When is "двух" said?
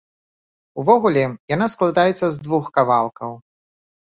2.47-2.65